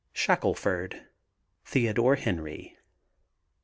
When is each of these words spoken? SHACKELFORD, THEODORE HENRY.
SHACKELFORD, 0.13 1.03
THEODORE 1.65 2.15
HENRY. 2.15 2.75